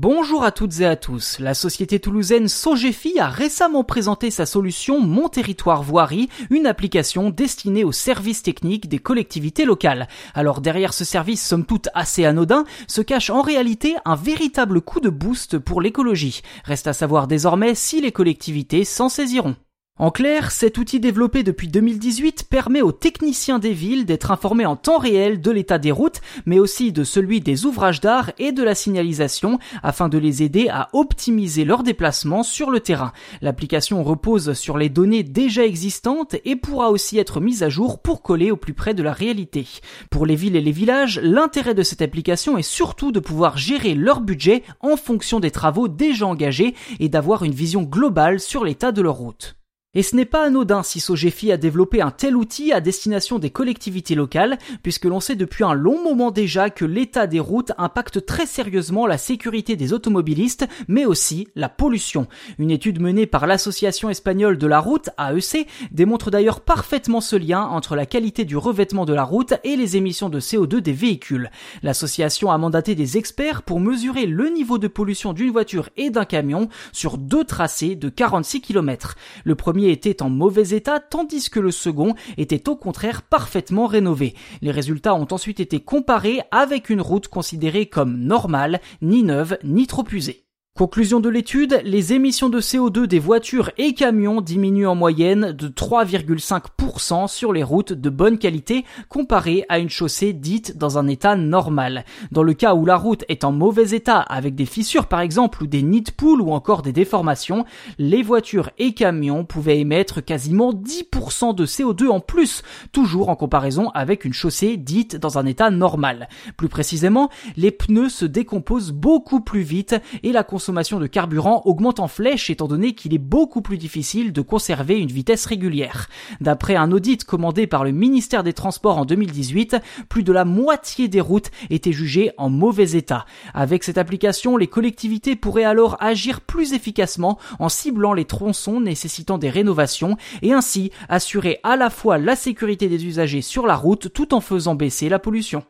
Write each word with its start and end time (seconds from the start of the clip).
Bonjour 0.00 0.44
à 0.44 0.52
toutes 0.52 0.78
et 0.78 0.86
à 0.86 0.94
tous. 0.94 1.40
La 1.40 1.54
société 1.54 1.98
toulousaine 1.98 2.46
Sogefi 2.46 3.18
a 3.18 3.26
récemment 3.26 3.82
présenté 3.82 4.30
sa 4.30 4.46
solution 4.46 5.00
Mon 5.00 5.28
Territoire 5.28 5.82
Voirie, 5.82 6.28
une 6.50 6.68
application 6.68 7.30
destinée 7.30 7.82
aux 7.82 7.90
services 7.90 8.44
techniques 8.44 8.88
des 8.88 9.00
collectivités 9.00 9.64
locales. 9.64 10.06
Alors 10.34 10.60
derrière 10.60 10.94
ce 10.94 11.04
service 11.04 11.44
somme 11.44 11.66
toute 11.66 11.88
assez 11.94 12.24
anodin 12.24 12.64
se 12.86 13.02
cache 13.02 13.30
en 13.30 13.42
réalité 13.42 13.96
un 14.04 14.14
véritable 14.14 14.82
coup 14.82 15.00
de 15.00 15.10
boost 15.10 15.58
pour 15.58 15.80
l'écologie. 15.80 16.42
Reste 16.62 16.86
à 16.86 16.92
savoir 16.92 17.26
désormais 17.26 17.74
si 17.74 18.00
les 18.00 18.12
collectivités 18.12 18.84
s'en 18.84 19.08
saisiront. 19.08 19.56
En 20.00 20.12
clair, 20.12 20.52
cet 20.52 20.78
outil 20.78 21.00
développé 21.00 21.42
depuis 21.42 21.66
2018 21.66 22.44
permet 22.48 22.82
aux 22.82 22.92
techniciens 22.92 23.58
des 23.58 23.72
villes 23.72 24.06
d'être 24.06 24.30
informés 24.30 24.64
en 24.64 24.76
temps 24.76 24.98
réel 24.98 25.40
de 25.40 25.50
l'état 25.50 25.78
des 25.78 25.90
routes, 25.90 26.20
mais 26.46 26.60
aussi 26.60 26.92
de 26.92 27.02
celui 27.02 27.40
des 27.40 27.66
ouvrages 27.66 28.00
d'art 28.00 28.30
et 28.38 28.52
de 28.52 28.62
la 28.62 28.76
signalisation, 28.76 29.58
afin 29.82 30.08
de 30.08 30.16
les 30.16 30.44
aider 30.44 30.68
à 30.68 30.88
optimiser 30.92 31.64
leurs 31.64 31.82
déplacements 31.82 32.44
sur 32.44 32.70
le 32.70 32.78
terrain. 32.78 33.12
L'application 33.42 34.04
repose 34.04 34.52
sur 34.52 34.78
les 34.78 34.88
données 34.88 35.24
déjà 35.24 35.64
existantes 35.64 36.36
et 36.44 36.54
pourra 36.54 36.92
aussi 36.92 37.18
être 37.18 37.40
mise 37.40 37.64
à 37.64 37.68
jour 37.68 38.00
pour 38.00 38.22
coller 38.22 38.52
au 38.52 38.56
plus 38.56 38.74
près 38.74 38.94
de 38.94 39.02
la 39.02 39.12
réalité. 39.12 39.66
Pour 40.10 40.26
les 40.26 40.36
villes 40.36 40.54
et 40.54 40.60
les 40.60 40.70
villages, 40.70 41.18
l'intérêt 41.24 41.74
de 41.74 41.82
cette 41.82 42.02
application 42.02 42.56
est 42.56 42.62
surtout 42.62 43.10
de 43.10 43.18
pouvoir 43.18 43.58
gérer 43.58 43.96
leur 43.96 44.20
budget 44.20 44.62
en 44.78 44.96
fonction 44.96 45.40
des 45.40 45.50
travaux 45.50 45.88
déjà 45.88 46.24
engagés 46.24 46.76
et 47.00 47.08
d'avoir 47.08 47.42
une 47.42 47.50
vision 47.50 47.82
globale 47.82 48.38
sur 48.38 48.64
l'état 48.64 48.92
de 48.92 49.02
leur 49.02 49.16
route. 49.16 49.57
Et 49.94 50.02
ce 50.02 50.14
n'est 50.14 50.26
pas 50.26 50.44
anodin 50.44 50.82
si 50.82 51.00
Sogefi 51.00 51.50
a 51.50 51.56
développé 51.56 52.02
un 52.02 52.10
tel 52.10 52.36
outil 52.36 52.74
à 52.74 52.82
destination 52.82 53.38
des 53.38 53.48
collectivités 53.48 54.14
locales, 54.14 54.58
puisque 54.82 55.06
l'on 55.06 55.18
sait 55.18 55.34
depuis 55.34 55.64
un 55.64 55.72
long 55.72 56.04
moment 56.04 56.30
déjà 56.30 56.68
que 56.68 56.84
l'état 56.84 57.26
des 57.26 57.40
routes 57.40 57.72
impacte 57.78 58.26
très 58.26 58.44
sérieusement 58.44 59.06
la 59.06 59.16
sécurité 59.16 59.76
des 59.76 59.94
automobilistes, 59.94 60.68
mais 60.88 61.06
aussi 61.06 61.48
la 61.54 61.70
pollution. 61.70 62.28
Une 62.58 62.70
étude 62.70 63.00
menée 63.00 63.24
par 63.24 63.46
l'Association 63.46 64.10
espagnole 64.10 64.58
de 64.58 64.66
la 64.66 64.78
route, 64.78 65.08
AEC, 65.18 65.66
démontre 65.90 66.30
d'ailleurs 66.30 66.60
parfaitement 66.60 67.22
ce 67.22 67.36
lien 67.36 67.62
entre 67.62 67.96
la 67.96 68.04
qualité 68.04 68.44
du 68.44 68.58
revêtement 68.58 69.06
de 69.06 69.14
la 69.14 69.24
route 69.24 69.54
et 69.64 69.76
les 69.76 69.96
émissions 69.96 70.28
de 70.28 70.38
CO2 70.38 70.80
des 70.80 70.92
véhicules. 70.92 71.50
L'association 71.82 72.50
a 72.50 72.58
mandaté 72.58 72.94
des 72.94 73.16
experts 73.16 73.62
pour 73.62 73.80
mesurer 73.80 74.26
le 74.26 74.50
niveau 74.50 74.76
de 74.76 74.86
pollution 74.86 75.32
d'une 75.32 75.50
voiture 75.50 75.88
et 75.96 76.10
d'un 76.10 76.26
camion 76.26 76.68
sur 76.92 77.16
deux 77.16 77.44
tracés 77.44 77.96
de 77.96 78.10
46 78.10 78.60
km. 78.60 79.16
Le 79.44 79.54
premier 79.54 79.77
était 79.86 80.22
en 80.22 80.30
mauvais 80.30 80.70
état 80.70 81.00
tandis 81.00 81.50
que 81.50 81.60
le 81.60 81.70
second 81.70 82.14
était 82.36 82.68
au 82.68 82.76
contraire 82.76 83.22
parfaitement 83.22 83.86
rénové. 83.86 84.34
Les 84.62 84.70
résultats 84.70 85.14
ont 85.14 85.28
ensuite 85.30 85.60
été 85.60 85.80
comparés 85.80 86.40
avec 86.50 86.90
une 86.90 87.00
route 87.00 87.28
considérée 87.28 87.86
comme 87.86 88.16
normale, 88.18 88.80
ni 89.02 89.22
neuve, 89.22 89.58
ni 89.62 89.86
trop 89.86 90.04
usée. 90.10 90.47
Conclusion 90.78 91.18
de 91.18 91.28
l'étude, 91.28 91.80
les 91.82 92.12
émissions 92.12 92.48
de 92.48 92.60
CO2 92.60 93.06
des 93.06 93.18
voitures 93.18 93.72
et 93.78 93.94
camions 93.94 94.40
diminuent 94.40 94.86
en 94.86 94.94
moyenne 94.94 95.50
de 95.50 95.66
3,5% 95.66 97.26
sur 97.26 97.52
les 97.52 97.64
routes 97.64 97.92
de 97.92 98.08
bonne 98.08 98.38
qualité 98.38 98.84
comparées 99.08 99.64
à 99.68 99.80
une 99.80 99.88
chaussée 99.88 100.32
dite 100.32 100.78
dans 100.78 100.96
un 100.96 101.08
état 101.08 101.34
normal. 101.34 102.04
Dans 102.30 102.44
le 102.44 102.54
cas 102.54 102.76
où 102.76 102.86
la 102.86 102.96
route 102.96 103.24
est 103.28 103.42
en 103.42 103.50
mauvais 103.50 103.90
état 103.90 104.20
avec 104.20 104.54
des 104.54 104.66
fissures 104.66 105.08
par 105.08 105.18
exemple 105.18 105.64
ou 105.64 105.66
des 105.66 105.82
nids 105.82 106.02
de 106.02 106.12
poules 106.12 106.40
ou 106.40 106.52
encore 106.52 106.82
des 106.82 106.92
déformations, 106.92 107.64
les 107.98 108.22
voitures 108.22 108.70
et 108.78 108.94
camions 108.94 109.44
pouvaient 109.44 109.80
émettre 109.80 110.24
quasiment 110.24 110.72
10% 110.72 111.56
de 111.56 111.66
CO2 111.66 112.06
en 112.06 112.20
plus, 112.20 112.62
toujours 112.92 113.30
en 113.30 113.34
comparaison 113.34 113.90
avec 113.94 114.24
une 114.24 114.32
chaussée 114.32 114.76
dite 114.76 115.16
dans 115.16 115.38
un 115.38 115.46
état 115.46 115.70
normal. 115.70 116.28
Plus 116.56 116.68
précisément, 116.68 117.30
les 117.56 117.72
pneus 117.72 118.10
se 118.10 118.26
décomposent 118.26 118.92
beaucoup 118.92 119.40
plus 119.40 119.62
vite 119.62 119.96
et 120.22 120.30
la 120.30 120.44
consommation 120.44 120.67
de 120.72 121.06
carburant 121.06 121.62
augmente 121.64 121.98
en 121.98 122.08
flèche 122.08 122.50
étant 122.50 122.68
donné 122.68 122.94
qu'il 122.94 123.14
est 123.14 123.18
beaucoup 123.18 123.62
plus 123.62 123.78
difficile 123.78 124.32
de 124.32 124.40
conserver 124.42 124.98
une 124.98 125.10
vitesse 125.10 125.46
régulière. 125.46 126.08
D'après 126.40 126.76
un 126.76 126.92
audit 126.92 127.24
commandé 127.24 127.66
par 127.66 127.84
le 127.84 127.90
ministère 127.90 128.42
des 128.42 128.52
Transports 128.52 128.98
en 128.98 129.04
2018, 129.04 129.76
plus 130.08 130.22
de 130.22 130.32
la 130.32 130.44
moitié 130.44 131.08
des 131.08 131.20
routes 131.20 131.50
étaient 131.70 131.92
jugées 131.92 132.32
en 132.36 132.50
mauvais 132.50 132.92
état. 132.92 133.24
Avec 133.54 133.82
cette 133.82 133.98
application, 133.98 134.56
les 134.56 134.66
collectivités 134.66 135.36
pourraient 135.36 135.64
alors 135.64 135.96
agir 136.00 136.42
plus 136.42 136.74
efficacement 136.74 137.38
en 137.58 137.68
ciblant 137.68 138.12
les 138.12 138.26
tronçons 138.26 138.80
nécessitant 138.80 139.38
des 139.38 139.50
rénovations 139.50 140.16
et 140.42 140.52
ainsi 140.52 140.90
assurer 141.08 141.60
à 141.62 141.76
la 141.76 141.90
fois 141.90 142.18
la 142.18 142.36
sécurité 142.36 142.88
des 142.88 143.06
usagers 143.06 143.42
sur 143.42 143.66
la 143.66 143.76
route 143.76 144.12
tout 144.12 144.34
en 144.34 144.40
faisant 144.40 144.74
baisser 144.74 145.08
la 145.08 145.18
pollution. 145.18 145.64